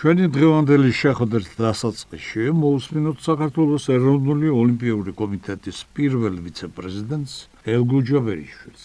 ჩვენი 0.00 0.26
დღევანდელი 0.32 0.90
შეხვედრის 0.96 1.48
დასაწყისში 1.60 2.44
მოусმინოთ 2.56 3.18
საქართველოს 3.20 3.84
ეროვნული 3.92 4.48
ოლიმპიური 4.60 5.12
კომიტეტის 5.18 5.78
პირველ 5.92 6.38
ვიცე-პრეზიდენტს 6.44 7.34
ელგუჯა 7.74 8.20
ბერიშვილს. 8.28 8.84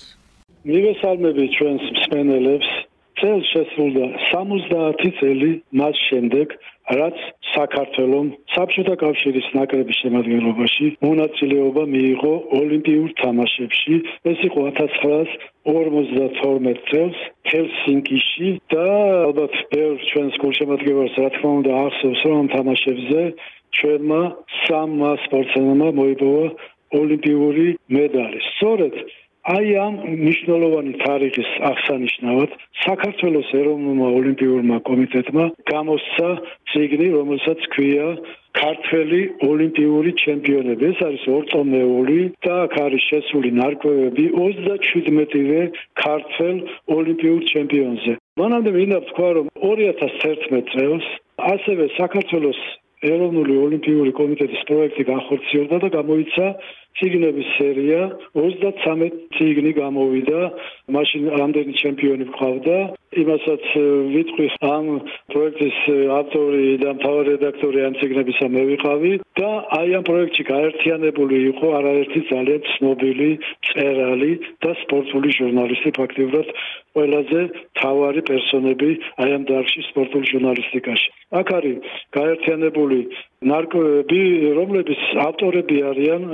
მივესალმები 0.67 1.45
ჩვენს 1.55 1.85
მსმენელებს. 1.95 2.69
წელს 3.15 3.45
შესრულდა 3.53 4.05
70 4.27 5.15
წელი 5.21 5.51
მას 5.79 5.95
შემდეგ, 6.09 6.47
რაც 6.85 7.17
საქართველოს 7.55 8.27
საბჭოთა 8.53 8.95
კავშირის 9.01 9.47
ნაკრების 9.57 9.97
შემადგენლობაში 10.03 10.87
მონაწილეობა 11.05 11.83
მიიღო 11.93 12.33
ოლიმპიურ 12.59 13.09
თამაშებში. 13.21 13.95
ეს 14.31 14.39
იყო 14.49 14.59
1952 14.69 16.77
წელს 16.89 17.17
ჰელსინკიში 17.49 18.49
და 18.69 18.85
ალბათ 19.25 19.53
ბევრ 19.73 19.97
ჩვენს 20.11 20.35
გულშემატკივარს 20.45 21.15
რა 21.23 21.29
თქმა 21.33 21.51
უნდა 21.59 21.71
ახსოვს 21.85 22.21
რომ 22.29 22.35
ამ 22.41 22.47
თამაშებზე 22.55 23.21
ჩვენმა 23.75 24.21
სამმა 24.65 25.11
სპორტსმენმა 25.25 25.89
მოიპოვა 25.99 26.45
ოლიმპიური 27.01 27.67
მედალი. 27.95 28.39
სწორედ 28.51 28.93
აი 29.45 29.73
ამ 29.77 29.97
მნიშვნელოვანი 30.09 30.91
თარიღის 31.01 31.49
აღსანიშნავად 31.69 32.53
საქართველოს 32.81 33.49
ეროვნულმა 33.59 34.07
ოლიმპიურმა 34.19 34.77
კომიტეტმა 34.87 35.43
გამოსცა 35.69 36.29
ციგნი, 36.71 37.09
რომელსაც 37.17 37.67
ქვია 37.75 38.07
ქართველი 38.57 39.19
ოლიმპიური 39.49 40.11
ჩემპიონები. 40.23 40.83
ეს 40.91 40.99
არის 41.07 41.23
ორწლეული 41.35 42.19
და 42.45 42.55
აქ 42.65 42.73
არის 42.85 43.03
შესული 43.11 43.49
ნარკვევები 43.59 44.25
37-ვე 44.33 45.61
ქართველ 46.05 46.55
ოლიმპიურ 46.97 47.41
ჩემპიონზე. 47.53 48.13
მანამდე 48.41 48.69
მინდა 48.77 48.97
ვთქვა, 49.05 49.29
რომ 49.37 49.45
2011 49.61 50.73
წელს 50.73 51.05
ასევე 51.53 51.85
საქართველოს 52.01 52.61
ეროვნული 53.13 53.53
ოლიმპიური 53.65 54.11
კომიტეტის 54.19 54.61
პროექტი 54.69 55.03
განხორციელდა 55.11 55.77
და 55.83 55.89
გამოიცა 55.97 56.45
ციგნების 56.99 57.47
სერია. 57.57 58.01
33 58.39 59.11
ციგნი 59.37 59.71
გამოვიდა. 59.81 60.39
მაშინ 60.95 61.23
ამდენი 61.41 61.73
ჩემპიონი 61.81 62.25
ყავდა 62.39 62.77
იმასაც 63.21 63.65
ვიტყვი 64.13 64.47
ამ 64.69 64.87
პროექტის 65.31 65.77
ავტორი 66.19 66.65
და 66.83 66.89
მთავარი 66.97 67.29
რედაქტორი 67.35 67.79
ამ 67.87 67.93
ციგნებისა 67.99 68.47
მე 68.55 68.63
ვიყავი 68.71 69.11
და 69.39 69.51
აი 69.79 69.89
ამ 69.99 70.03
პროექტში 70.09 70.43
გაერთიანებული 70.51 71.35
იყო 71.51 71.67
არაერთი 71.79 72.19
ძალიან 72.31 72.61
ცნობილი 72.71 73.29
წერალი 73.69 74.31
და 74.63 74.71
სპორტული 74.83 75.29
ჟურნალისტი 75.39 75.91
ფაქტიურად 75.99 76.47
ყველაზე 76.95 77.41
თავარი 77.81 78.21
პერსონები 78.31 78.89
აი 79.23 79.29
ამ 79.37 79.43
დარგში 79.51 79.81
სპორტულ 79.91 80.23
ჟურნალისტიკაში. 80.31 81.09
აქ 81.39 81.47
არის 81.57 81.77
გაერთიანებული 82.17 82.99
ნარკოები 83.43 84.21
რომლების 84.57 85.01
ავტორები 85.25 85.81
არიან 85.91 86.29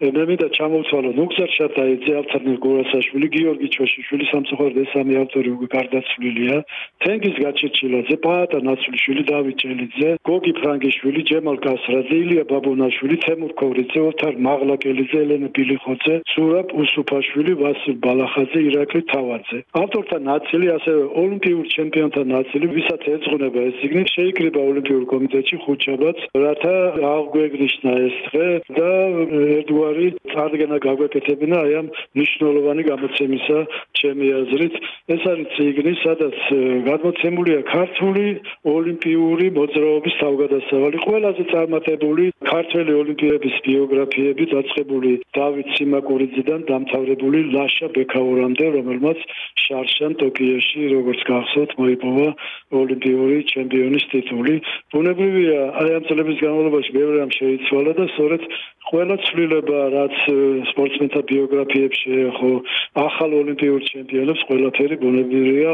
მე 0.00 0.22
მინდა 0.28 0.46
ჩამოვთვალო 0.56 1.10
ნუგზარ 1.12 1.50
შატაიძე, 1.52 2.12
ალთერნატ 2.20 2.58
გურასაშვილი, 2.64 3.26
გიორგი 3.36 3.68
ჩოშიშვილი, 3.76 4.24
სამწუხაროდ 4.32 4.76
ეს 4.80 4.88
სამი 4.96 5.14
ავტორი 5.20 5.50
უკვე 5.54 5.66
გარდაცვლილია. 5.76 6.56
თენგიზ 7.04 7.36
გაჩეჩილაძე, 7.44 8.16
პაატა 8.24 8.58
ნაცვლიშვილი, 8.64 9.22
დავით 9.28 9.56
ჭელიძე, 9.60 10.10
გოგი 10.24 10.52
ფრანგიშვილი, 10.60 11.20
ჯემალ 11.30 11.56
კასრაძე, 11.66 12.16
ილია 12.16 12.44
ბაბუნაშვილი, 12.48 13.16
თემურ 13.24 13.52
ქორიძე, 13.60 14.00
ოთარ 14.08 14.34
მაღლაკელიძე, 14.46 15.18
ელენე 15.20 15.48
ბილიხოძე, 15.52 16.14
სურაბ 16.32 16.68
უსუფაშვილი, 16.80 17.52
ვასილ 17.60 17.96
ბალახაძე, 18.00 18.58
ირაკლი 18.68 19.00
თავაძე. 19.12 19.58
ავტორთა 19.84 20.18
ნაწილი 20.30 20.66
ასევე 20.80 21.02
ოლიმპიურ 21.20 21.64
ჩემპიონთა 21.76 22.22
ნაწილი, 22.24 22.66
ვისაც 22.72 23.02
ეძღვნება 23.20 23.60
ეს 23.68 23.74
სიგნი, 23.84 24.04
შეიკრიბა 24.16 24.60
ოლიმპიურ 24.70 25.04
კომიტეტში 25.12 25.56
ხუთშაბათს, 25.60 26.22
რათა 26.44 26.74
აღგვეგნიშნა 27.12 27.92
ეს 28.08 28.16
დღე 28.24 28.48
და 28.80 28.90
ერთგვარ 29.60 29.89
მთავარი 29.90 30.06
წარდგენა 30.30 30.76
გაგვეკეთებინა 30.86 31.56
აი 31.66 31.72
ამ 31.80 31.86
მნიშვნელოვანი 32.14 32.82
გამოცემისა 32.90 33.58
ჩემი 33.98 34.26
აზრით. 34.40 34.74
ეს 35.14 35.22
არის 35.30 35.46
ციგნი 35.54 35.94
სადაც 36.04 36.36
გადმოცემულია 36.86 37.60
ქართული 37.74 38.24
ოლიმპიური 38.74 39.46
მოძრაობის 39.58 40.14
თავგადასავალი 40.22 40.96
ყველაზე 41.06 41.42
წარმატებული 41.52 42.24
ქართველი 42.50 42.92
ოლიმპიების 43.00 43.56
ბიოგრაფიები 43.66 44.44
დაწყებული 44.54 45.12
დავით 45.38 45.68
სიმაკურიძიდან 45.76 46.60
დამთავრებული 46.70 47.38
ლაშა 47.54 47.88
ბექაურამდე 47.96 48.66
რომელმაც 48.76 49.18
შარშან 49.64 50.12
ტოკიოში 50.22 50.82
როგორც 50.94 51.20
გახსოვთ 51.30 51.76
მოიპოვა 51.80 52.28
ოლიმპიური 52.80 53.38
ჩემპიონის 53.52 54.04
ტიტული. 54.12 54.54
ბუნებრივია 54.94 55.60
აი 55.80 55.90
ამ 55.98 56.04
წლების 56.10 56.38
განმავლობაში 56.44 56.90
ბევრი 56.98 57.16
რამ 57.22 57.32
შეიცვალა 57.38 57.92
და 58.00 58.04
სწორედ 58.14 58.42
ყველა 58.90 59.16
ცვლილება 59.26 59.80
რაც 59.94 60.16
სპორტსმენთა 60.70 61.20
ბიოგრაფიებში 61.30 62.14
ხო 62.36 62.52
ახალ 63.06 63.30
ოლიმპიურ 63.40 63.80
ჩემპიონებს 63.90 64.42
ყველაფერი 64.48 64.96
ბუნებრივია 65.04 65.72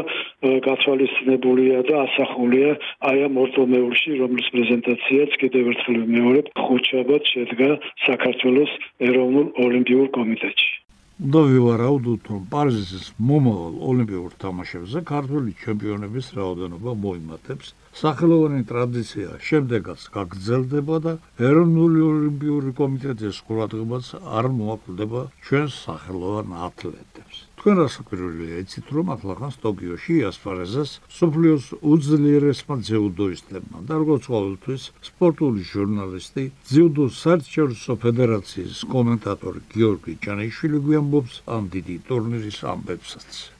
გათვალისწინებულია 0.67 1.77
და 1.89 1.95
ასახულია 2.05 2.71
აი 3.09 3.17
ამ 3.27 3.39
ორტომეულში 3.43 4.19
რომლის 4.21 4.51
პრეზენტაციაც 4.53 5.31
კიდევ 5.41 5.71
ერთხელ 5.73 5.99
მეორე 6.17 6.41
ხუთშაბათ 6.67 7.31
შედგა 7.33 7.69
საქართველოს 8.07 8.71
ეროვნულ 9.09 9.47
ოლიმპიურ 9.67 10.11
კომიტეტში. 10.19 10.69
და 11.17 11.41
ვივარაუდოთ 11.49 12.27
რომ 12.29 12.41
პარიზის 12.53 13.05
მომავალ 13.29 13.77
ოლიმპიურ 13.91 14.33
თამაშებზე 14.43 14.99
ქართული 15.11 15.53
ჩემპიონების 15.63 16.27
რაოდენობა 16.37 16.91
მოიმატებს 17.05 17.71
სახელოვანი 17.97 18.61
ტრადიცია. 18.69 19.29
შემდეგაც 19.47 20.01
გაგრძელდება 20.15 20.97
და 21.05 21.13
ეროვნული 21.49 22.03
ოლიმპიური 22.11 22.73
კომიტეტის 22.79 23.37
ყურადღებას 23.47 24.07
არ 24.37 24.49
მოაკლდება 24.57 25.21
ჩვენს 25.47 25.73
სახელოვან 25.87 26.53
ათლეტებს. 26.67 27.37
თქვენ 27.57 27.75
რასაკვირველია 27.81 28.59
იცით 28.63 28.87
რომ 28.95 29.09
ახლახანს 29.15 29.57
ტოკიოში 29.65 30.13
იასპარეზეს 30.21 30.91
სოფლიოს 31.17 31.65
უძლიერესმა 31.93 32.75
ძიუდოისტებმა 32.89 33.83
და 33.89 33.93
როგორც 34.03 34.23
ყოველთვის 34.33 34.87
სპორტული 35.09 35.65
ჟურნალისტი 35.73 36.43
ძიუდოს 36.69 37.19
საერთაშორისო 37.25 37.99
ფედერაციის 38.05 38.85
კომენტატორი 38.93 39.61
გიორგი 39.73 40.13
ჭანიშვილი 40.27 40.85
გვიამბობს 40.85 41.43
ამ 41.57 41.63
დიდი 41.73 41.95
ტურნირის 42.07 42.59
ამბებსაც 42.77 43.56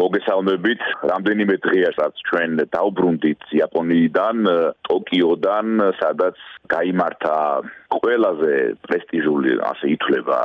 მოგესალმებით. 0.00 0.82
რამდენიმე 1.04 1.54
დღეა 1.64 1.90
რაც 2.00 2.14
ჩვენ 2.28 2.50
დაუბრუნდით 2.72 3.42
იაპონიიდან, 3.58 4.36
ტოკიოდან, 4.88 5.66
სადაც 6.00 6.38
გამართა 6.72 7.36
ყველაზე 7.92 8.52
პრესტიჟული, 8.88 9.50
ასე 9.68 9.86
ითვლება, 9.94 10.38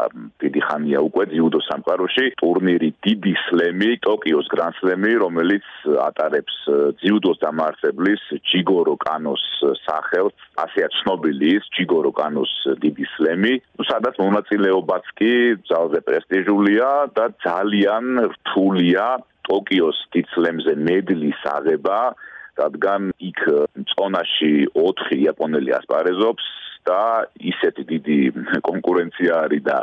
დიდი 0.43 0.61
ხანია 0.67 0.99
უკვე 1.07 1.23
ძიუდო 1.31 1.59
სამყაროში 1.63 2.25
ტურნირი 2.41 2.89
დიდი 3.07 3.33
სლემი, 3.47 3.89
ტოკიოს 4.03 4.47
გრანდსლემი, 4.51 5.11
რომელიც 5.23 5.67
ატარებს 6.07 6.57
ძიუდოს 6.99 7.39
დამარცხებლის 7.45 8.23
ჯიგორო 8.51 8.95
კანოს 9.07 9.45
სახელს, 9.87 10.35
ასეა 10.59 10.91
ცნობილი 10.99 11.47
ის 11.55 11.71
ჯიგორო 11.77 12.11
კანოს 12.19 12.51
დიდი 12.83 13.05
სლემი, 13.15 13.53
სადაც 13.87 14.19
მონაწილეობაც 14.19 15.05
კი 15.15 15.33
ძალზე 15.71 15.99
პრესტიჟულია 16.03 16.91
და 17.15 17.31
ძალიან 17.47 18.05
რთულია 18.35 19.07
ტოკიოს 19.49 19.99
დიცლემზე 20.15 20.73
მედლის 20.87 21.41
აღება, 21.55 21.99
რადგან 22.57 23.11
იქ 23.21 23.41
წონაში 23.93 24.53
4 24.77 25.19
იაპონელი 25.23 25.75
ასპარეზობს 25.79 26.45
და 26.87 27.27
ისეთი 27.51 27.83
დიდი 27.91 28.17
კონკურენცია 28.67 29.39
არის 29.45 29.63
და 29.67 29.77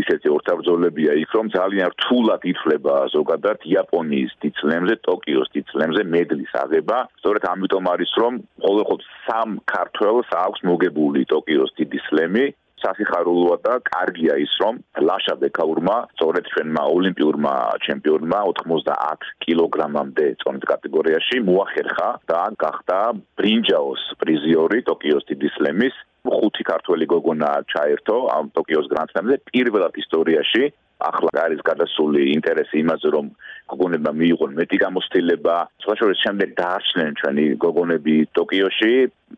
ისეთი 0.00 0.32
ორთაბრძოლებია 0.36 1.16
იქ 1.22 1.34
რომ 1.36 1.50
ძალიან 1.56 1.92
რთულად 1.94 2.46
ითვლება 2.52 2.96
ზოგადად 3.14 3.66
იაპონიის 3.72 4.32
დიცლემზე, 4.44 4.96
ტოკიოს 5.08 5.52
დიცლემზე 5.56 6.02
მედლის 6.14 6.52
აღება. 6.64 6.98
სწორედ 7.20 7.44
ამიტომ 7.52 7.84
არის 7.94 8.12
რომ 8.22 8.32
ყოველთვის 8.64 9.10
სამ 9.28 9.50
ქართველს 9.74 10.28
აქვს 10.44 10.60
მოგებული 10.70 11.20
ტოკიოს 11.34 11.76
დიდი 11.80 12.00
სლემი 12.08 12.46
სასიხარულოა 12.84 13.56
და 13.66 13.74
კარგია 13.88 14.34
ის 14.44 14.52
რომ 14.62 14.80
ლაშა 15.08 15.34
ბეკაურმა 15.42 15.96
სწორედ 16.14 16.44
ჩვენმა 16.52 16.82
ოლიმპიურმა 16.96 17.54
ჩემპიონმა 17.86 18.40
90 18.60 19.30
კილოგრამამდე 19.46 20.26
წონის 20.42 20.68
კატეგორიაში 20.72 21.42
მოახერხა 21.48 22.08
და 22.32 22.42
გახდა 22.64 23.00
ბრინჯაოს 23.40 24.02
პრიზიორი 24.22 24.78
ტოკიოს 24.90 25.28
დიდი 25.32 25.48
სლემის. 25.56 25.96
ხუთი 26.20 26.64
ქართველი 26.68 27.04
გოგონა 27.10 27.50
ჩაერთო 27.72 28.16
ამ 28.36 28.52
ტოკიოს 28.56 28.90
გრანდსლემზე 28.92 29.36
პირველად 29.50 29.94
ისტორიაში 30.02 30.64
ახლა 31.00 31.30
არის 31.46 31.60
გადასული 31.64 32.24
ინტერესი 32.36 32.76
იმაზე 32.84 33.08
რომ 33.16 33.30
გოგონებმა 33.72 34.12
მიიღონ 34.20 34.50
მეტი 34.60 34.76
გამოცდილება. 34.84 35.54
სხვა 35.82 35.94
შორის 36.00 36.18
შემდეგ 36.24 36.48
დაარჩნენ 36.60 37.10
ჩვენი 37.20 37.44
გოგონები 37.64 38.16
ტოკიოში. 38.36 38.92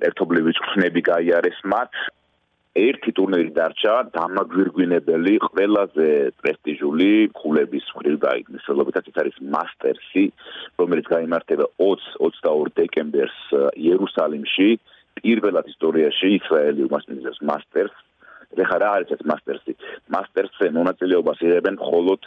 ერთობლივი 0.08 0.50
წვრთნები 0.58 1.00
გაიარეს 1.12 1.58
მათ 1.72 1.90
ერთი 2.72 3.12
ტურნირი 3.16 3.50
დარჩა 3.52 3.94
დამაგვირგვინებელი 4.16 5.34
ყველაზე 5.44 6.08
პრესტიჟული 6.40 7.08
ქულების 7.36 7.88
მხრივ 7.96 8.14
დაიგნის 8.22 8.62
შესაძლებლობითაც 8.64 9.10
ეს 9.10 9.18
არის 9.22 9.36
მასტერსი 9.56 10.24
რომელიც 10.80 11.10
გამართება 11.12 11.66
20-22 11.84 12.72
დეკემბერს 12.80 13.40
იერუსალიმში 13.76 14.68
პირველად 15.20 15.68
ისტორიაში 15.72 16.32
ისრაელი 16.38 16.88
უმასპინძლებს 16.88 17.44
მასტერსს 17.52 18.08
ეხლა 18.52 18.76
რა 18.80 18.88
არის 18.96 19.12
ეს 19.16 19.22
მასტერსი? 19.24 19.72
მასტერსზე 20.12 20.66
მონაწილეობას 20.76 21.38
იღებენ 21.40 21.76
მხოლოდ 21.80 22.20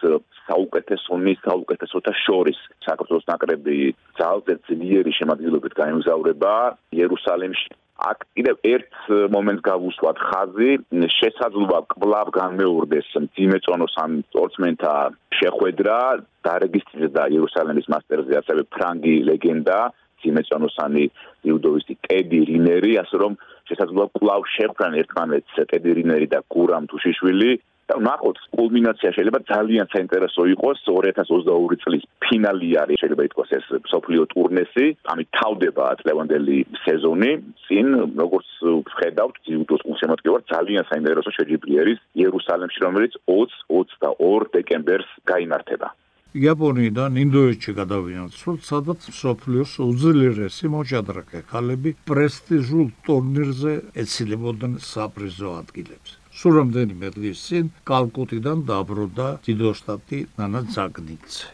საუკეთესონი, 0.50 1.34
საუკეთესოთა 1.46 2.14
შორის. 2.26 2.60
საქართველოს 2.88 3.30
ნაკრები 3.30 3.78
ძალზე 4.18 4.54
ძლიერი 4.66 5.12
შემადგენლობით 5.22 5.74
გამგზავრება 5.78 6.54
იერუსალიმში. 6.98 7.70
აქ 7.96 8.24
კიდევ 8.36 8.56
ერთ 8.68 8.96
მომენტს 9.32 9.64
გავუსვათ 9.66 10.18
ხაზი, 10.20 10.72
შესაძლოა 11.16 11.80
კლავ 11.96 12.32
განმეორდეს 12.36 13.08
ძიმეწონოს 13.40 13.96
ან 14.04 14.18
სპორტსმენთა 14.30 14.96
შეხვედრა, 15.40 16.00
დარეგისტრირდა 16.48 17.24
იერუსალიმის 17.36 17.88
მასტერსზე 17.96 18.36
ასევე 18.42 18.66
ფრანგი 18.76 19.16
ლეგენდა 19.32 19.80
ძიმეწონოსანი 20.26 21.06
იუდოვისტი 21.48 21.96
კედი 22.08 22.40
რინერი, 22.52 22.92
ასე 23.00 23.16
რომ 23.24 23.40
შესაძლოა 23.70 24.08
კლავ 24.20 24.42
შეხვდნენ 24.58 25.00
ერთმანეთს 25.02 25.64
ტედირინერი 25.72 26.28
და 26.36 26.44
გურამ 26.52 26.92
თუშიშვილი 26.92 27.52
ნახოთ 27.94 28.38
კულმინაცია 28.58 29.10
შეიძლება 29.16 29.40
ძალიან 29.52 29.88
საინტერესო 29.94 30.42
იყოს 30.54 30.78
2022 30.90 31.78
წლის 31.84 32.04
ფინალი 32.26 32.70
არის 32.82 32.98
შეიძლება 33.02 33.28
ითქვას 33.30 33.52
ეს 33.58 33.66
სოფლიო 33.94 34.24
ტურნესი. 34.34 34.86
ამით 35.14 35.30
თავდება 35.40 35.86
წლევანდელი 36.02 36.58
სეზონი. 36.86 37.32
წინ 37.68 37.88
როგორც 38.22 38.50
ვხედავთ 38.90 39.36
ძიუდოს 39.46 39.86
გულშემატკივარ 39.86 40.42
ძალიან 40.54 40.84
საინტერესო 40.90 41.30
შეჯიბრი 41.38 41.74
არის 41.82 42.00
იერუსალიმში 42.22 42.80
რომელიც 42.86 43.14
20-22 43.30 44.50
დეკემბერს 44.58 45.10
გამართება 45.30 45.90
იაპონიიდან 46.36 47.16
ინდოეთში 47.22 47.72
გადავიან 47.80 48.28
სულ 48.36 48.58
სადაც 48.70 49.06
სოფლიოს 49.22 49.78
უძლიერესი 49.86 50.72
მოჭადრაკე 50.74 51.40
ქალები 51.54 51.96
პრესტიჟულ 52.10 52.88
ტურნირზე 53.08 53.74
ეცილებოდნენ 54.04 54.74
საპრიზო 54.92 55.56
ადგილებს 55.62 56.20
სულ 56.46 56.58
რამდენიმე 56.62 57.10
დღის 57.18 57.40
წინ 57.42 57.70
კალკუტიდან 57.90 58.60
დაბრუნდა 58.70 59.28
დიდოსტატი 59.46 60.18
ნანა 60.38 60.60
ზაგნიცე 60.76 61.48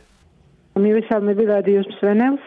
მივესალმები 0.84 1.44
რადიოს 1.48 1.88
მსვენელს. 1.92 2.44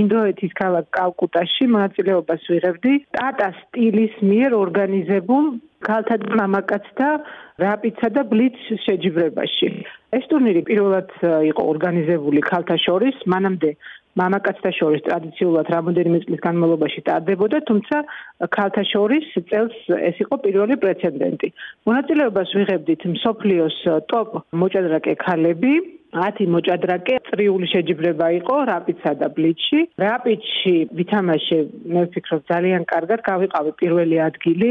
ინდოეთის 0.00 0.52
ქალაქ 0.58 0.86
კალკუტაში 0.98 1.64
მონაწილეობას 1.74 2.42
ვიღებდი. 2.50 2.92
ტატა 3.14 3.48
სტილის 3.58 4.14
მიერ 4.30 4.50
ორგანიზებულ 4.58 5.44
ქალთა 5.86 6.16
მამაკაცთა 6.40 7.10
რაპიდსა 7.62 8.08
და 8.16 8.22
ბლიც 8.32 8.58
შეჯიბრებაში. 8.86 9.68
ეს 10.18 10.24
ტურნირი 10.30 10.62
პირველად 10.70 11.10
იყო 11.22 11.62
ორგანიზებული 11.72 12.40
ქალთა 12.50 12.76
შორის, 12.86 13.16
მანამდე 13.30 13.70
მამაკაცთა 14.20 14.70
შორის 14.78 15.04
ტრადიციულად 15.08 15.66
რამოდენიმე 15.76 16.18
წლის 16.24 16.40
განმავლობაში 16.46 17.00
ტარდებოდა, 17.08 17.60
თუმცა 17.68 17.96
ქალთა 18.56 18.82
შორის 18.92 19.26
წელს 19.50 19.76
ეს 20.08 20.16
იყო 20.24 20.34
პირველი 20.46 20.76
პრეცედენტი. 20.84 21.48
მონაწილეობას 21.88 22.48
ვიღებდით 22.56 23.02
მსოფლიოს 23.16 23.76
ტოპ 24.10 24.40
მოჭადრაკე 24.62 25.14
ქალები, 25.26 25.74
10 26.16 26.46
მოჭადრაკე 26.48 27.14
წრიული 27.28 27.66
შეჯიბრება 27.72 28.26
იყო 28.40 28.54
რაპიდსა 28.72 29.12
და 29.20 29.28
ბლიჩში. 29.36 29.80
რაპიდში 30.00 30.74
ვითამაშე, 30.98 31.58
მე 31.92 32.02
ვფიქრობ, 32.08 32.40
ძალიან 32.52 32.82
კარგად 32.92 33.20
გავიყავი 33.30 33.72
პირველი 33.80 34.16
ადგილი. 34.28 34.70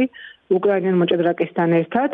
უკრაინელ 0.53 0.95
მოჭადრაკესთან 1.01 1.69
ერთად 1.81 2.12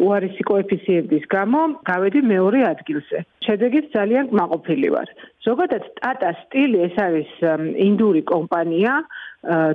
უარესი 0.00 0.42
კოეფიციენტის 0.48 1.24
გამო 1.28 1.60
გავედი 1.84 2.20
მეორე 2.32 2.60
ადგილზე. 2.72 3.18
შედეგით 3.44 3.84
ძალიან 3.92 4.24
კმაყოფილი 4.32 4.88
ვარ. 4.94 5.08
ზოგადად 5.44 5.84
ტატა 6.00 6.30
სტილი 6.40 6.78
ეს 6.88 6.96
არის 7.06 7.30
ინდური 7.88 8.22
კომპანია, 8.24 9.04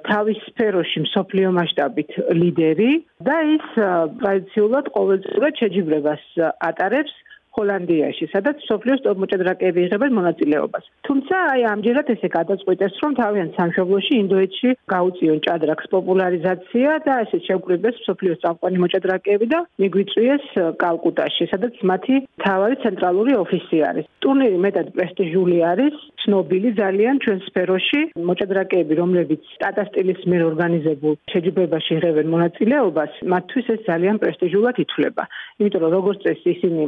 თავის 0.10 0.40
სფეროში 0.50 1.00
მსოფლიო 1.06 1.50
მასშტაბით 1.54 2.12
ლიდერი 2.34 2.94
და 3.22 3.38
ის 3.56 3.66
ტრადიციულად 3.78 4.86
ყოველწლიურად 4.98 5.54
შეჯიბრებას 5.62 6.24
ატარებს 6.70 7.14
ჰოლანდიაში, 7.58 8.26
სადაც 8.34 8.58
სოფლიოს 8.70 9.02
ტოპმოჭადრაკეები 9.06 9.80
იღებენ 9.86 10.12
მონაწილეობას. 10.20 10.84
თუმცა 11.08 11.36
აი 11.54 11.62
ამჯერად 11.74 12.08
ესე 12.14 12.30
გადაწყვიტეს, 12.38 12.94
რომ 13.04 13.12
თავიანთ 13.22 13.52
სამშობლოში 13.60 14.14
ინდოეთში 14.24 14.70
გაუწიონ 14.94 15.40
ჭადრაკს 15.48 15.86
პოპულარიზაცია 15.96 16.90
და 17.08 17.14
ესე 17.24 17.38
შეგვიყვეს 17.48 17.98
სოფლიოს 18.08 18.42
წამყვანი 18.44 18.78
მოჭადრაკეები 18.84 19.46
და 19.54 19.60
მიგვიწვიეს 19.82 20.46
კალკუტაში, 20.84 21.44
სადაც 21.54 21.74
მათი 21.92 22.16
თავარი 22.46 22.76
ცენტრალური 22.86 23.34
ოფისი 23.44 23.78
არის. 23.90 24.06
ტურნირი 24.24 24.58
მეტად 24.66 24.88
პრესტიჟული 24.96 25.58
არის, 25.72 25.96
ცნობილი 26.22 26.70
ძალიან 26.82 27.16
ჩვენ 27.24 27.40
სფეროში 27.48 28.02
მოჭადრაკეები, 28.30 28.94
რომლებიც 29.02 29.42
ტატა 29.64 29.84
სტილის 29.90 30.22
მიერ 30.30 30.44
ორგანიზებულ 30.52 31.14
შეჯიბრებაში 31.34 31.92
იღებენ 31.98 32.28
მონაწილეობას, 32.36 33.12
მათთვის 33.34 33.66
ეს 33.76 33.82
ძალიან 33.90 34.16
პრესტიჟულად 34.24 34.76
ითვლება. 34.84 35.24
იმიტომ 35.60 35.82
რომ 35.84 35.92
როგორც 35.98 36.20
წესი 36.26 36.48
ისინი 36.56 36.84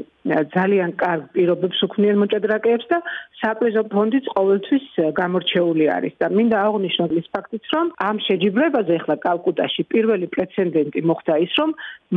ძალიან 0.56 0.92
კარგ 1.02 1.24
პირობებს 1.36 1.80
უქმნიან 1.88 2.18
მოჭადრაკეებს 2.22 2.86
და 2.92 2.98
საპრიზო 3.42 3.84
ფონდიც 3.94 4.26
ყოველთვის 4.36 4.86
გამორჩეული 5.20 5.86
არის. 5.96 6.14
და 6.22 6.28
მინდა 6.38 6.58
აღვნიშნო 6.68 7.06
ის 7.22 7.28
ფაქტიც 7.36 7.64
რომ 7.74 7.88
ამ 8.10 8.16
შეჯიბრებაზე 8.28 8.94
ახლა 9.02 9.16
კალკუტაში 9.28 9.82
პირველი 9.94 10.28
პრეცედენტი 10.36 11.00
მოხდა 11.12 11.34
ის 11.46 11.54
რომ 11.60 11.70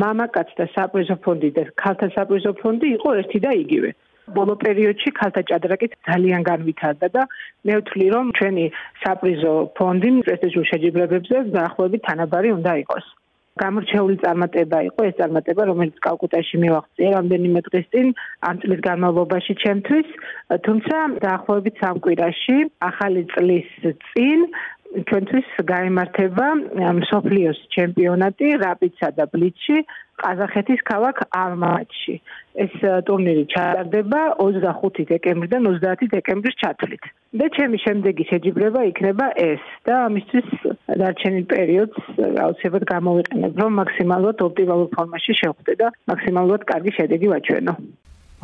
მამაკაცთა 0.02 0.64
საპრიზო 0.76 1.16
ფონდი 1.24 1.50
და 1.56 1.62
ქალთა 1.82 2.08
საპრიზო 2.16 2.52
ფონდი 2.62 2.86
იყო 2.96 3.08
ერთი 3.20 3.38
და 3.46 3.50
იგივე. 3.64 3.90
ბოლო 4.36 4.54
პერიოდში 4.64 5.10
ქალთა 5.20 5.42
ჭადრაკით 5.50 5.92
ძალიან 6.08 6.42
განვითარდა 6.50 7.08
და 7.16 7.22
მე 7.68 7.74
ვთვლი 7.80 8.06
რომ 8.14 8.26
ჩვენი 8.38 8.64
საპრიზო 9.02 9.52
ფონდი 9.76 10.10
პრესტიჟულ 10.28 10.64
შეჯიბრებებზე 10.72 11.36
დაახლოებით 11.58 12.02
თანაბარი 12.08 12.48
უნდა 12.58 12.72
იყოს 12.84 13.06
გამორჩეული 13.62 14.16
წარმატება 14.22 14.78
იყო 14.90 15.00
ეს 15.08 15.14
წარმატება 15.18 15.66
რომელიც 15.70 15.98
კალკუტაში 16.06 16.58
მივაღწია 16.64 17.10
რამდენიმე 17.14 17.60
დღის 17.68 17.86
წინ 17.94 18.08
ამ 18.48 18.56
წლის 18.64 18.80
განმავლობაში 18.88 19.54
ჩემთვის. 19.62 20.08
თუმცა 20.66 20.96
დაახლოებით 21.24 21.74
სამ 21.82 21.96
კვირაში 22.04 22.56
ახალი 22.90 23.22
წლის 23.34 23.68
წინ 24.10 24.38
ჩვენთვის 24.94 25.48
გამართება 25.66 26.46
სოფლიოს 27.10 27.58
ჩემპიონატი 27.74 28.46
რაპიდსა 28.62 29.08
და 29.18 29.24
ბლიჩში 29.32 29.76
ყაზახეთის 30.22 30.80
ქალაქ 30.86 31.16
ალმატში. 31.34 32.14
ეს 32.64 32.74
ტურნირი 33.06 33.44
ჩატარდება 33.50 34.20
25 34.38 35.06
დეკემბრიდან 35.10 35.66
30 35.66 36.06
დეკემბრის 36.14 36.54
ჩათვლით. 36.62 37.04
და 37.34 37.46
ჩემი 37.56 37.78
შემდეგი 37.82 38.24
შეჯიბრება 38.30 38.80
იქნება 38.90 39.26
ეს 39.34 39.62
და 39.86 39.94
ამისთვის 40.06 40.48
დარჩენილ 41.02 41.44
პერიოდს 41.50 42.02
აუცილებლად 42.44 42.84
გამოვიყენებ, 42.94 43.52
რომ 43.58 43.70
მაქსიმალურად 43.82 44.38
ოპტიმალურ 44.46 44.88
ფორმაში 44.94 45.32
შევხვდე 45.42 45.72
და 45.82 45.86
მაქსიმალურად 46.10 46.62
კარგი 46.70 46.92
შედეგი 46.98 47.26
ვაჩვენო. 47.34 47.74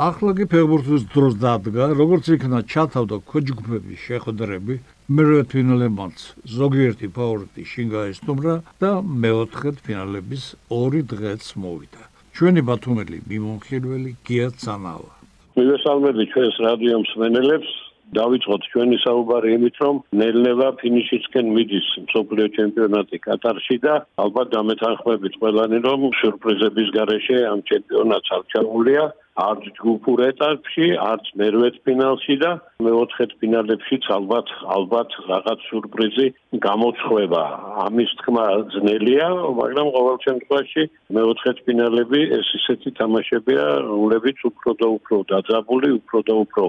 ახლა 0.01 0.31
კი 0.39 0.45
ფეხბურთის 0.51 1.03
დროს 1.15 1.35
დადგა, 1.45 1.85
როგორც 2.03 2.25
იქნა 2.35 2.59
ჩათავდა 2.73 3.17
ქოჯგუფების 3.31 3.99
შეხვედრები, 4.09 4.75
მერვე 5.11 5.43
ფინალებმაც 5.51 6.21
ზოგიერთი 6.55 7.09
ფავორიტი 7.15 7.63
შინგაესტუმრა 7.67 8.53
და 8.83 8.91
მეოთხედ 9.23 9.81
ფინალების 9.87 10.45
ორი 10.71 11.01
დღეც 11.13 11.49
მოვიდა. 11.63 12.03
ჩვენი 12.39 12.63
ბათუმელი 12.69 13.19
მიმონხილველი 13.31 14.13
გია 14.29 14.49
ცანავა. 14.63 15.11
მივესალმები 15.59 16.25
ჩვენს 16.31 16.57
რადიო 16.67 16.97
მსმენელებს. 17.03 17.71
დავიწყოთ 18.19 18.63
ჩვენი 18.73 18.97
საუბარი 19.05 19.49
იმით, 19.57 19.77
რომ 19.85 19.97
ნელ-ნელა 20.21 20.69
ფინიშისკენ 20.83 21.47
მიდის 21.57 21.89
მსოფლიო 22.07 22.47
ჩემპიონატი 22.59 23.17
კატარში 23.27 23.77
და 23.87 23.95
ალბათ 24.25 24.49
დამეთანხმებით 24.57 25.35
ყველანი, 25.41 25.79
რომ 25.89 26.01
სიურპრიზების 26.21 26.89
გარეშე 26.99 27.39
ამ 27.53 27.61
ჩემპიონატს 27.71 28.33
არ 28.37 28.43
ჩამოვლია. 28.55 29.05
არც 29.41 29.63
ჯგუფურ 29.79 30.19
ეტაპში, 30.27 30.87
არც 31.01 31.27
მერვეთ 31.41 31.77
ფინალში 31.87 32.35
და 32.43 32.51
მეოთხეთ 32.87 33.31
ფინალებშიც 33.41 34.05
ალბათ 34.17 34.49
ალბათ 34.77 35.11
რაღაც 35.31 35.59
სიურპრიზი 35.71 36.27
გამოცხება. 36.67 37.43
ამის 37.87 38.11
თქმა 38.21 38.45
ძნელია, 38.75 39.29
მაგრამ 39.61 39.89
ყოველ 39.97 40.17
შემთხვევაში 40.27 40.83
მეოთხეთ 41.17 41.57
ფინალები 41.67 42.21
ეს 42.39 42.49
ისეთი 42.61 42.91
თამაშებია, 43.01 43.65
რომლებიც 43.89 44.39
უფრო 44.51 44.71
და 44.83 44.87
უფრო 44.99 45.17
დაძაბული, 45.33 45.91
უფრო 46.01 46.19
და 46.29 46.35
უფრო 46.45 46.65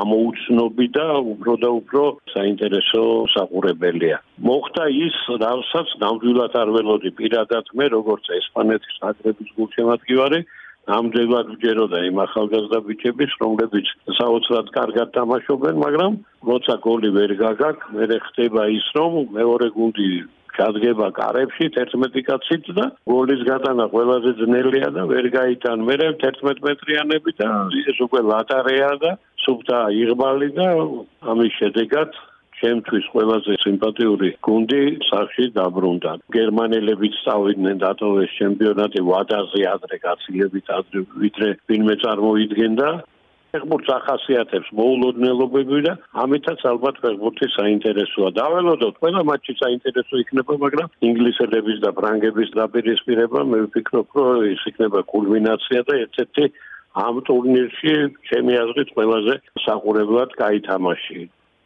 ამოუცნობი 0.00 0.86
და 0.96 1.06
უფრო 1.32 1.54
და 1.62 1.70
უფრო 1.80 2.02
საინტერესო 2.34 3.02
საყურებელია. 3.34 4.18
მოხდა 4.48 4.84
ის, 5.06 5.16
რასაც 5.44 5.88
ნამდვილად 6.02 6.56
არ 6.62 6.68
ველოდი 6.76 7.10
პირადად 7.20 7.64
მე, 7.76 7.86
როგორც 7.96 8.24
ესპანეთის 8.40 8.96
აგრების 9.10 9.48
გულშემატკივარი, 9.58 10.40
ამდენად 10.98 11.46
ვჯეროდა 11.54 11.98
იმ 12.10 12.16
ახალგაზრდა 12.26 12.78
ბიჭების, 12.88 13.32
რომლებიც 13.42 13.86
საოცრად 14.18 14.66
კარგად 14.76 15.08
თამაშობენ, 15.16 15.74
მაგრამ 15.84 16.12
როცა 16.50 16.74
გოლი 16.86 17.10
ვერ 17.18 17.32
გაგაკ, 17.44 17.78
მე 17.94 18.06
ხდება 18.26 18.62
ის, 18.78 18.86
რომ 18.96 19.12
მეორე 19.38 19.68
გუნდი 19.78 20.10
ჩადგება 20.56 21.08
კარებში 21.16 21.68
11 21.72 22.24
კაცით 22.28 22.66
და 22.76 22.84
გოლის 23.08 23.42
გატანა 23.48 23.86
ყველაზე 23.92 24.32
ძნელია 24.40 24.88
და 24.96 25.02
ვერ 25.12 25.28
გაიტან 25.32 25.84
მე 25.88 25.96
11 26.20 26.60
მეტრიანები 26.66 27.32
და 27.40 27.48
ეს 27.92 27.98
უკვე 28.06 28.20
ლატარეა 28.30 28.90
და 29.04 29.12
სუფთა 29.44 29.78
იღბალი 30.02 30.48
და 30.58 30.68
ამის 31.32 31.52
შედეგად 31.60 32.10
ჩემთვის 32.62 33.04
ყველაზე 33.12 33.54
სიმპათიური 33.62 34.28
გუნდი 34.46 34.82
სახში 35.10 35.46
დაბრუნდა. 35.58 36.12
გერმანელებიც 36.36 37.14
წავიდნენ 37.26 37.76
დატოვეს 37.82 38.36
ჩემპიონატი 38.38 39.00
ვადაზე 39.10 39.62
ადრე 39.74 39.96
გაცილებით 40.06 40.66
ადრე 40.78 40.98
ვიდრე 41.22 41.48
ვინმე 41.68 41.94
წარმოიდგენდა. 42.04 42.90
ფეხბურთს 43.52 43.90
ახასიათებს 43.92 44.68
მოულოდნელობები 44.78 45.78
და 45.86 45.92
ამიტაც 46.24 46.60
ალბათ 46.72 46.96
ფეხბურთი 47.04 47.46
საინტერესოა. 47.58 48.28
დაველოდოთ, 48.40 48.94
ყველა 49.02 49.22
მატჩი 49.28 49.54
საინტერესო 49.60 50.14
იქნება, 50.22 50.52
მაგრამ 50.64 50.88
ინგლისელების 51.08 51.78
და 51.84 51.90
ფრანგების 51.98 52.48
დაპირისპირება 52.60 53.40
მე 53.52 53.58
ვფიქრობ, 53.66 54.06
რომ 54.16 54.46
ის 54.54 54.62
იქნება 54.72 55.00
კულმინაცია 55.12 55.80
და 55.88 55.94
ერთ-ერთი 56.04 56.44
ამ 56.92 57.20
ტურნირში 57.26 57.92
ჩემი 58.28 58.52
აზრით 58.62 58.88
ყველაზე 58.96 59.34
საყურებლად 59.64 60.30
გაითამაში. 60.42 61.20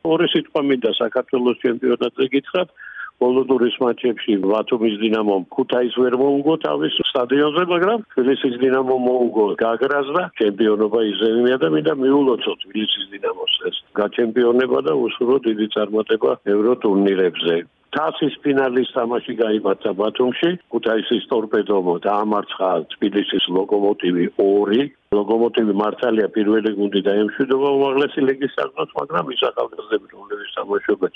ორი 0.06 0.26
სიტყვა 0.32 0.60
მინდა 0.70 0.90
საქართველოს 1.02 1.56
ჩემპიონატზე 1.64 2.26
გითხრათ. 2.34 2.68
ბოლო 3.16 3.42
ტურის 3.48 3.76
მატჩებში 3.80 4.34
ბათუმის 4.44 4.96
დინამომ 5.00 5.44
ქუთაის 5.54 5.94
ვერ 5.96 6.14
მოუგო 6.20 6.54
თავის 6.64 6.94
სტადიონზე, 7.10 7.62
მაგრამ 7.72 8.02
თბილისის 8.12 8.54
დინამომ 8.60 9.00
მოუგო 9.08 9.46
გაგრას 9.62 10.08
და 10.16 10.22
ჩემპიონობა 10.40 11.00
იზრდებია 11.10 11.56
და 11.62 11.68
მინდა 11.74 11.94
მიულოცოთ 12.02 12.58
თბილისის 12.64 13.06
დინამოს 13.14 13.54
ეს 13.70 13.76
გაჩემპიონება 14.00 14.78
და 14.88 14.92
უშუალოდ 15.06 15.42
დიდი 15.48 15.66
წარმატება 15.76 16.30
ევრო 16.52 16.72
ტურნირებზე. 16.84 17.56
თასის 17.96 18.34
ფინალის 18.44 18.90
თამაში 18.92 19.34
გაიმართა 19.40 19.90
ბათუმში, 19.96 20.50
ქუთაისის 20.72 21.24
ტორპედო 21.30 21.78
დაამარცხა 22.04 22.68
თბილისის 22.92 23.44
ლოკომოტივი 23.56 24.26
2. 24.40 24.82
ლოკომოტივი 25.16 25.76
მართალია 25.80 26.28
პირველი 26.36 26.74
გუნდი 26.76 27.00
დაემშვიდობა 27.08 27.68
უმაღლესი 27.78 28.20
ლიგის 28.28 28.52
საკუთრად, 28.58 28.92
მაგრამ 29.00 29.32
ის 29.32 29.40
ახალგაზრდები 29.48 30.06
რომლებიც 30.12 30.50
თამაშობენ 30.58 31.12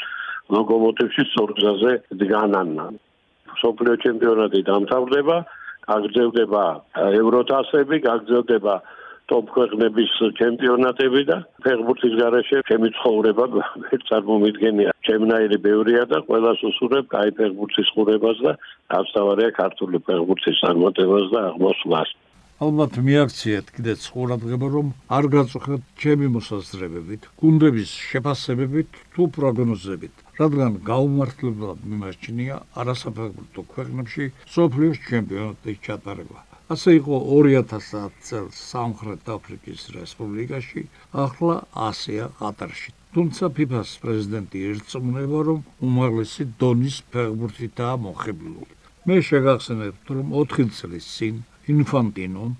ლოკომოტივში 0.56 1.22
სწორგზაზე 1.30 1.92
დგანან. 2.22 2.72
სოფლიო 3.60 3.94
ჩემპიონატი 4.06 4.60
დამთავრდება, 4.70 5.36
გაგრძელდება 5.90 6.64
ევროთასები, 7.20 7.96
გაგრძელდება 8.08 8.74
ტოპ 9.30 9.46
ქვეყნების 9.54 10.12
ჩემპიონატები 10.40 11.20
და 11.28 11.36
ფეხბურთის 11.62 12.14
გარეშე 12.18 12.62
ჩემი 12.70 12.88
ცხოვრება 12.98 13.44
ვერ 13.52 14.00
წარმომიდგენია. 14.10 14.90
შემნაირი 15.10 15.58
ბევრია 15.66 16.06
და 16.06 16.22
ყველას 16.30 16.60
უსურებ 16.70 17.10
კაი 17.10 17.34
ფეხბურთის 17.34 17.88
ხურებას 17.94 18.38
და 18.46 18.52
ამსავარია 18.98 19.50
ქართული 19.58 19.98
ფეხბურთის 20.06 20.60
წარმატებას 20.62 21.26
და 21.34 21.40
აღმოსვლას. 21.50 22.10
ალბათ 22.60 22.98
მიაქციეთ 23.06 23.66
კიდეც 23.74 24.02
ყურადღება, 24.14 24.66
რომ 24.76 24.88
არ 25.16 25.24
გაწუხეთ 25.34 25.82
ჩემი 26.02 26.26
მოსაზრებებით, 26.36 27.22
გუნდების 27.40 27.90
შეფასებებით 28.10 29.00
თუ 29.16 29.28
პროგნოზებით, 29.36 30.14
რადგან 30.40 30.76
გაუმართლებლად 30.90 31.80
მიმარჩნია 31.90 32.60
არასაფეხბურთო 32.84 33.66
ქვეყნებში 33.74 34.30
სოფლიოს 34.54 35.02
ჩემპიონატის 35.08 35.82
ჩატარება. 35.88 36.38
ასე 36.70 36.90
იყო 37.00 37.16
2010 37.34 38.22
წელს 38.28 38.62
სამხრეთ 38.70 39.34
აფრიკის 39.40 39.80
რესპუბლიკაში, 39.96 40.86
ახლა 41.24 41.56
ასია 41.88 42.30
ყატარში. 42.38 42.99
თუმცა 43.14 43.44
FIFA-ს 43.56 43.92
პრეზიდენტი 44.02 44.58
ერწმუნება, 44.70 45.38
რომ 45.48 45.60
უმაღლესი 45.86 46.44
დონის 46.60 46.96
ფეხბურთითაა 47.10 47.94
მოხიბლული. 48.06 48.74
მე 49.06 49.16
შეგახსენებთ, 49.28 50.04
რომ 50.16 50.26
4 50.40 50.70
წლის 50.78 51.06
წინ 51.16 51.34
ინფანტინომ 51.74 52.50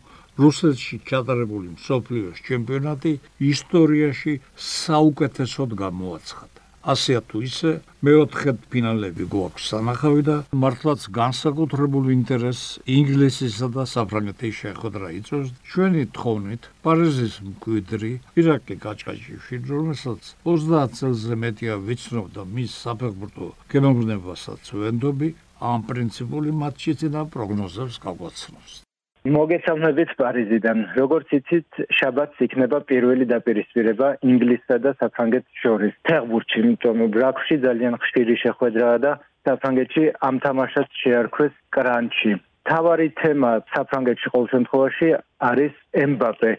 რუსეთში 0.40 0.96
ჩატარებული 1.10 1.68
მსოფლიოს 1.76 2.38
ჩემპიონატი 2.48 3.12
ისტორიაში 3.52 4.32
საუკეთესოდ 4.56 5.70
გამოაცხადა. 5.84 6.60
ასეა 6.80 7.20
თუ 7.28 7.40
ისე 7.44 7.70
მეოთხედ 8.06 8.60
ფინალები 8.72 9.24
გვაქვს 9.32 9.64
სანახავი 9.70 10.22
და 10.28 10.36
მართლაც 10.62 11.02
განსაკუთრებულ 11.18 12.08
ინტერესს 12.14 12.80
ინგლისისა 12.96 13.68
და 13.76 13.84
საფრანგეთის 13.92 14.54
შეხვედრა 14.62 15.12
იწვევს. 15.20 15.52
ჩვენი 15.68 16.02
თხოვნით 16.16 16.62
პარიზის 16.84 17.34
მკვიდრი 17.50 18.12
ირაკი 18.40 18.76
კაჭკაჭიშვილი 18.84 19.66
რომელსაც 19.76 20.20
30 20.48 20.96
წელზე 20.96 21.34
მეტია 21.44 21.74
ვიცნობდა 21.84 22.42
მის 22.56 22.70
საფეხბურთო 22.84 23.48
გემოვნებასაც 23.68 24.62
ვენდობი 24.80 25.34
ამ 25.60 25.80
პრინციპული 25.90 26.50
მატჩით 26.64 27.10
და 27.12 27.28
პროგნოზებს 27.34 28.00
გაგვაცნობს 28.06 28.80
მოგესალმებით 29.28 30.14
პარიზიდან. 30.16 30.78
როგორც 30.96 31.28
იცით, 31.36 31.68
შაბათს 31.92 32.40
იქნება 32.46 32.78
პირველი 32.88 33.24
დაპირისპირება 33.28 34.08
ინგლისსა 34.24 34.76
და 34.80 34.94
საფრანგეთის 34.96 35.60
შორის. 35.60 35.92
ფეხბურთში, 36.08 36.56
იმიტომ 36.60 36.98
ბრაქსში 37.16 37.56
ძალიან 37.66 37.94
ხშირი 38.00 38.36
შეხვედრაა 38.44 38.96
და 39.04 39.12
საფრანგეთში 39.44 40.04
ამ 40.24 40.34
თამაშას 40.44 40.88
შეარქვეს 41.02 41.52
კრანჩი. 41.76 42.32
თავარი 42.64 43.08
თემა 43.20 43.52
საფრანგეთში 43.76 44.28
ყოველ 44.32 44.48
შემთხვევაში 44.54 45.08
არის 45.50 45.74
ემბაპე, 46.04 46.50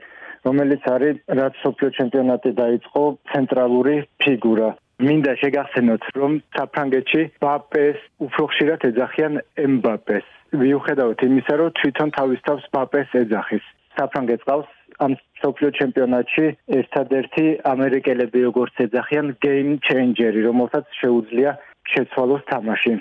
რომელიც 0.45 0.83
არის 0.95 1.15
რაც 1.41 1.53
სოფიო 1.65 1.89
ჩემპიონატი 1.97 2.51
დაიწყო 2.61 3.03
ცენტრალური 3.33 3.95
ფიგურა. 4.21 4.69
მინდა 5.07 5.33
შეგახსენოთ, 5.41 6.03
რომ 6.19 6.31
საფრანგეთში 6.57 7.21
ბაპეს 7.43 7.99
უფრო 8.25 8.43
ხშირად 8.51 8.85
ეძახიან 8.89 9.33
ემბაპეს. 9.65 10.27
მიუხედავად 10.61 11.19
იმისა, 11.27 11.53
რომ 11.61 11.69
თვითონ 11.79 12.09
თავის 12.17 12.39
თავს 12.47 12.63
ბაპეს 12.75 13.09
ეძახის. 13.21 13.65
საფრანგეთს 13.97 14.47
ყავს 14.47 14.69
ამ 15.05 15.13
სოფლიო 15.41 15.69
ჩემპიონატში 15.79 16.45
ერთადერთი 16.79 17.45
ამერიკელები 17.73 18.39
როგორც 18.47 18.73
ეძახიან 18.85 19.27
game 19.45 19.73
changer-ი, 19.87 20.41
რომელსაც 20.49 20.85
შეუძლია 21.01 21.51
შეცვალოს 21.93 22.43
თამაში. 22.51 22.93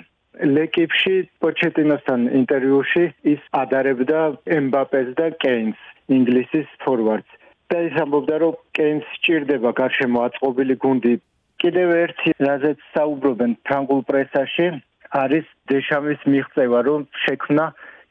ლეკიპში 0.55 1.15
პოჩეტინოსთან 1.43 2.21
ინტერვიუში 2.39 3.05
ის 3.33 3.41
ადარებდა 3.61 4.19
ემბაპეს 4.57 5.09
და 5.19 5.27
კეინს, 5.43 5.79
ინგლისის 6.17 6.67
ფორვარდს. 6.83 7.31
და 7.71 7.77
ის 7.87 7.95
ამბობდა, 8.03 8.35
რომ 8.43 8.55
კეინს 8.75 9.05
სჭირდება 9.15 9.71
გარშემო 9.79 10.19
აწყობილი 10.27 10.75
გუნდი. 10.83 11.13
კიდევ 11.61 11.89
ერთი 12.03 12.31
რაზეც 12.41 12.79
საუბრობენ 12.95 13.51
ფრანგულ 13.67 14.01
პრესაში, 14.09 14.67
არის 15.21 15.45
დეშამის 15.71 16.21
მიღწევა, 16.33 16.79
რომ 16.89 17.01
შექმნა 17.25 17.65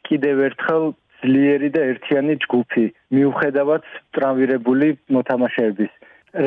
კიდევ 0.09 0.43
ერთხელ 0.49 0.85
ძლიერი 1.23 1.69
და 1.77 1.83
ერთიანი 1.93 2.35
ჯგუფი, 2.45 2.85
მიუხედავად 3.17 3.83
ტრამვირებული 4.17 4.89
მოთამაშეების. 5.17 5.93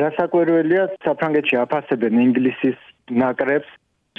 რასაკვირველია, 0.00 0.84
საფრანგეთში 1.04 1.56
აფასებენ 1.64 2.14
ინგლისის 2.26 2.78
ნაკრებს. 3.22 3.70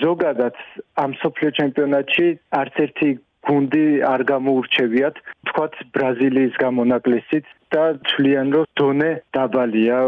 ზოგადად 0.03 0.55
ამ 1.03 1.11
სოფლიო 1.21 1.51
ჩემპიონატში 1.59 2.27
არც 2.61 2.75
ერთი 2.85 3.09
გუნდი 3.47 3.85
არ 4.13 4.21
გამოურჩევიათ, 4.31 5.15
თქვათ 5.49 5.73
ბრაზილიის 5.95 6.55
გამონაკლისით 6.63 7.45
და 7.73 7.83
თვლიან, 8.09 8.47
რომ 8.55 8.65
დონე 8.79 9.11
დაბალია 9.37 9.99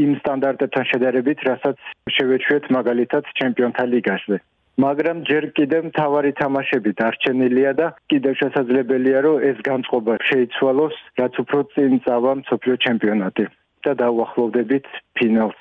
იმ 0.00 0.10
სტანდარტებთან 0.22 0.84
შედარებით, 0.92 1.38
რასაც 1.48 1.76
შევეჩვიეთ 2.16 2.64
მაგალითად 2.78 3.24
ჩემპიონთა 3.40 3.84
ლიგაზე. 3.92 4.38
მაგრამ 4.80 5.18
ჯერ 5.28 5.44
კიდევ 5.56 5.82
მთავარი 5.92 6.30
თამაშები 6.40 6.92
დარჩენილია 6.96 7.72
და 7.80 7.86
კიდევ 8.08 8.34
შესაძლებელია 8.40 9.18
რომ 9.26 9.42
ეს 9.50 9.58
განწყობა 9.68 10.14
შეიცვალოს 10.28 10.96
რაც 11.20 11.34
უფრო 11.44 11.58
წინ 11.74 11.92
წავა 12.06 12.32
მსოფლიო 12.40 12.76
ჩემპიონატი 12.84 13.44
და 13.84 13.92
დაუახლოვდებით 14.00 14.86
ფინალს 15.20 15.60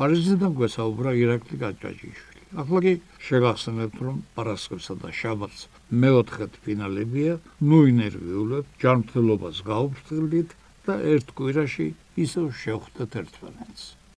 პარიზიდან 0.00 0.52
გვესაუბრა 0.60 1.10
ირაკლი 1.22 1.56
გაჭაჭიშვილი 1.64 2.42
ახლა 2.62 2.80
კი 2.86 2.94
შეგახსენებთ 3.28 3.98
რომ 4.08 4.16
პარასკევსა 4.38 4.94
და 5.04 5.08
შაბათს 5.20 5.60
მეოთხედ 6.02 6.52
ფინალებია 6.64 7.34
ნუ 7.68 7.78
ინერვიულებ 7.92 8.66
ჯანმრთელობას 8.80 9.56
გაუფრთხილდით 9.68 10.56
და 10.88 10.94
ერთ 11.14 11.28
კვირაში 11.36 11.88
ისევ 12.24 12.50
შევხვდეთ 12.62 13.16
ერთმანეთს 13.22 13.88